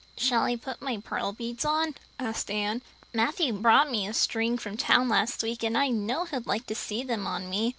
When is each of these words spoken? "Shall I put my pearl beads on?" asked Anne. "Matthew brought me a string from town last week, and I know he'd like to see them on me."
"Shall 0.17 0.45
I 0.45 0.55
put 0.55 0.81
my 0.81 0.97
pearl 0.97 1.31
beads 1.31 1.63
on?" 1.63 1.93
asked 2.17 2.49
Anne. 2.49 2.81
"Matthew 3.13 3.53
brought 3.53 3.91
me 3.91 4.07
a 4.07 4.15
string 4.15 4.57
from 4.57 4.75
town 4.75 5.07
last 5.09 5.43
week, 5.43 5.61
and 5.61 5.77
I 5.77 5.89
know 5.89 6.23
he'd 6.25 6.47
like 6.47 6.65
to 6.65 6.73
see 6.73 7.03
them 7.03 7.27
on 7.27 7.51
me." 7.51 7.69